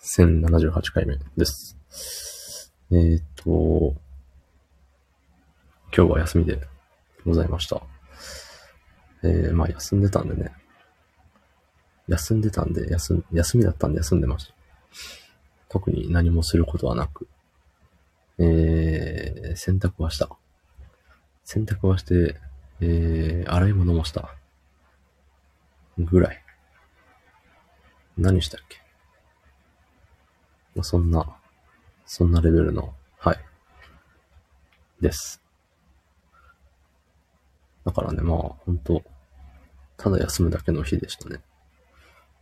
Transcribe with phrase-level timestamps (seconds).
[0.00, 1.76] 1078回目です。
[2.92, 3.94] えーっと、
[5.94, 6.60] 今日は休みで
[7.26, 7.82] ございました。
[9.24, 10.52] えー、まあ休んでたんでね。
[12.06, 14.54] 休んでたんで、休、休みだったんで休んでました。
[15.68, 17.26] 特に何もすることはなく。
[18.38, 20.30] えー、洗濯はした。
[21.44, 22.36] 洗濯はして、
[22.80, 24.36] えー、洗い物もした。
[25.98, 26.44] ぐらい。
[28.16, 28.87] 何したっけ？
[30.78, 31.26] まあそんな、
[32.06, 33.38] そんなレベルの、はい。
[35.00, 35.42] です。
[37.84, 39.02] だからね、まあ、ほんと、
[39.96, 41.40] ただ休むだけの日でしたね。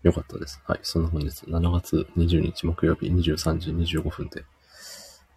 [0.02, 0.60] よかったです。
[0.66, 0.80] はい。
[0.82, 4.45] そんな本日、7月20日木曜日23時25分で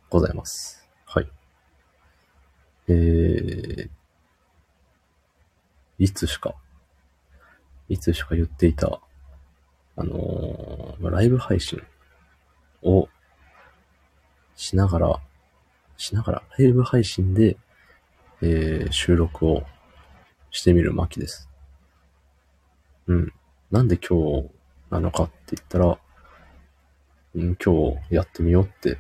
[0.10, 0.86] ございます。
[1.06, 1.30] はい。
[2.90, 3.90] えー、
[6.00, 6.54] いつしか、
[7.88, 9.00] いつしか言っていた、
[9.96, 11.82] あのーライブ配信
[12.84, 13.10] を
[14.56, 15.22] しながら、
[15.98, 17.58] しながら、ライブ配信で、
[18.42, 19.64] えー収録を
[20.52, 21.50] してみる巻です。
[23.08, 23.34] うん。
[23.72, 24.50] なんで今日
[24.90, 25.98] なのかって言ったら、
[27.36, 28.98] うん、今日やってみようって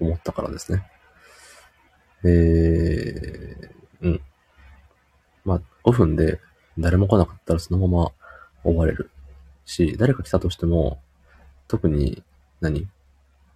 [0.00, 0.82] 思ったからですね。
[2.24, 4.20] えー、うん。
[5.44, 6.40] まあ、5分で
[6.78, 8.12] 誰も来なかったらそのまま
[8.64, 9.10] 終われる
[9.64, 11.00] し、誰か来たとしても、
[11.68, 12.22] 特に
[12.60, 12.88] 何、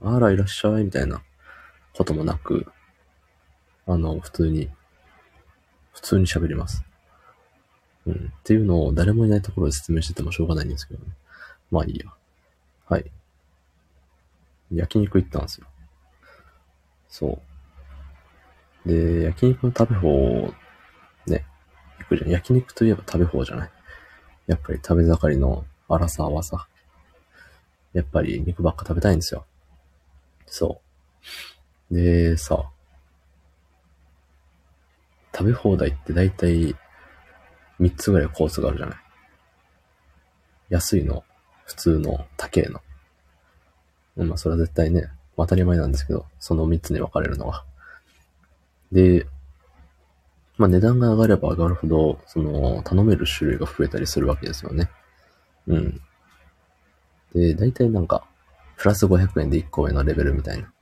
[0.03, 1.23] あら、いらっしゃい、みたいな
[1.95, 2.67] こともなく、
[3.87, 4.71] あの、普通に、
[5.93, 6.85] 普通に喋ります。
[8.07, 8.15] うん。
[8.15, 11.13] っていうのを誰もいないところで説明しててもしょうがないんですけどね。
[11.71, 12.11] まあいいや。
[12.89, 13.11] はい。
[14.73, 15.67] 焼肉行ったんですよ。
[17.09, 17.43] そ
[18.87, 18.89] う。
[18.89, 20.55] で、焼肉の食べ放、
[21.27, 21.45] ね、
[21.99, 22.31] 行くじゃん。
[22.31, 23.71] 焼肉といえば食べ放じゃない？
[24.47, 26.69] やっぱり食べ盛りの荒さはさ、
[27.93, 29.45] やっぱり肉ばっか食べたいんですよ。
[30.51, 30.83] そ
[31.91, 31.95] う。
[31.95, 32.69] で、さ、
[35.33, 36.75] 食べ放題ってだいたい
[37.81, 38.97] 3つぐらいコースがあるじゃない。
[40.69, 41.25] 安いの、
[41.65, 42.81] 普通の、高いの。
[44.25, 47.65] まあ、それは絶対ね、当たり前なんですけど、その3つに分かれるのは。
[48.93, 49.27] で、
[50.59, 54.91] まあ値段が上がれば上がるほど、その、頼める種類が増えたりするわけですよね。
[55.69, 56.01] うん。
[57.35, 58.27] で、大体なんか、
[58.81, 60.73] プラス500円で1個上のレベルみたいな、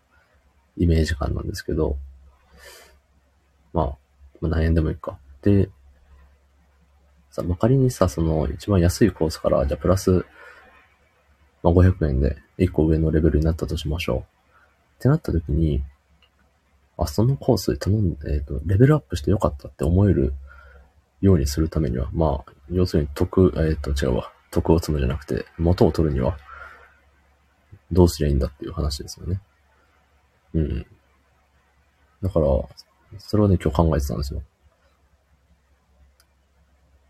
[0.76, 1.97] イメージ感なんですけど、
[3.72, 3.97] ま
[4.41, 5.19] あ、何円でもいいか。
[5.42, 5.69] で、
[7.32, 10.25] さ、まあ、仮にさ、その、一番安いコースから、じゃあプラス、
[11.64, 14.19] まあ、500円で1個上のレベルになったとしましょう。
[14.19, 14.22] っ
[15.00, 15.82] てなった時に、
[16.98, 20.34] あ、そのコースで頼んで、えっ、と、レベルアップしてよかったって思える
[21.20, 24.32] ようにするためには、まあ、要するに得、えっ、と、違うわ。
[24.53, 26.38] 得を積むじゃなくて、元を取るには、
[27.91, 29.41] どうすりゃいいんだっていう話ですよね。
[30.54, 30.87] うん。
[32.22, 32.47] だから、
[33.19, 34.43] それはね、今日考えてたんですよ。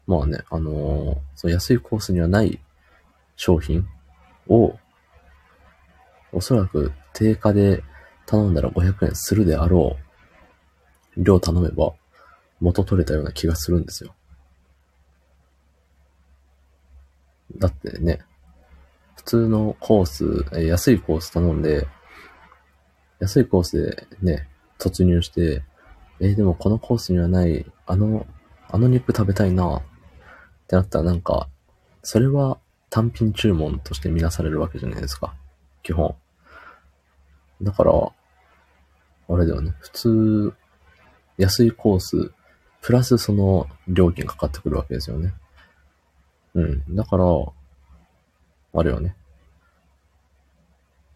[0.06, 2.61] まあね、あのーその安いコースにはない
[3.37, 3.87] 商品
[4.49, 4.77] を、
[6.33, 7.83] おそらく定価で
[8.27, 9.97] 頼んだら500円するであろ
[11.16, 11.93] う量頼めば
[12.60, 14.15] 元取れたような気がするんですよ。
[17.56, 18.21] だってね、
[19.28, 21.87] 通のコース、安いコース頼んで、
[23.19, 23.77] 安いコース
[24.22, 25.62] でね、突入して、
[26.19, 28.27] えでもこのコースにはない、あの、
[28.71, 29.83] あの肉食べたいなっ
[30.66, 31.47] てなったらなんか、
[32.03, 32.59] それは
[32.89, 35.34] 単品注文として見なされるわけじゃないですか。
[35.83, 36.15] 基本。
[37.60, 39.75] だから、あれだよね。
[39.81, 40.55] 普通、
[41.37, 42.33] 安いコース、
[42.81, 45.34] プラスその料金かかってくるわけですよね。
[46.55, 46.95] うん。
[46.97, 47.25] だから、
[48.75, 49.17] あれよね。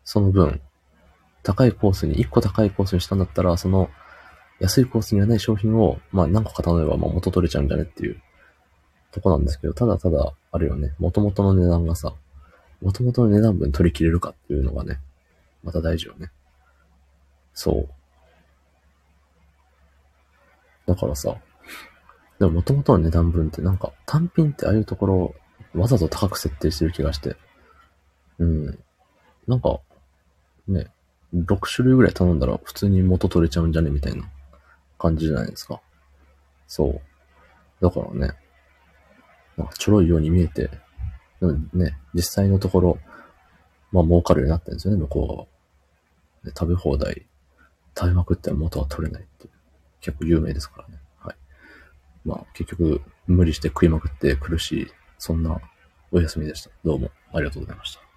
[0.05, 0.61] その分、
[1.43, 3.91] 高いコースに、一個高いコースにしたんだったら、その
[4.61, 8.21] 安いコースにはない商品を、まあ何個か頼めば、まあ元取れちゃうんじゃねっていう
[9.11, 12.15] とこなんですけど、ただただ、あれよね、元々の値段がさ、
[12.81, 15.01] 元々の値段分取り切れるかっていうのがね、
[15.63, 16.31] また大事よね。
[17.55, 17.89] そう。
[20.87, 21.37] だからさ、
[22.39, 25.35] でも元々の値段分ってなんか単品ってああいうところ
[25.75, 27.37] わざと高く設定してる気がして。
[28.39, 28.79] うん。
[29.47, 29.81] なんか、
[30.73, 30.91] ね、
[31.35, 33.91] 6種類ぐらい頼んだら普通に元取れちゃうんじゃね？
[33.91, 34.25] みたいな
[34.99, 35.81] 感じじゃないですか。
[36.67, 37.01] そう。
[37.81, 38.35] だからね、
[39.57, 40.71] なんかちょろいように見えて、
[41.41, 42.99] でもね、実際のところ、
[43.91, 45.47] まあ儲かるようになってるんですよね、向こう側は。
[46.45, 47.27] で食べ放題、
[47.97, 49.49] 食べまくっても元は取れないって。
[50.01, 51.01] 結構有名ですからね。
[51.19, 51.37] はい。
[52.25, 54.87] まあ結局、無理して食いまくって苦しい、
[55.19, 55.61] そんな
[56.11, 56.71] お休みでした。
[56.85, 58.12] どうもありがとうございました。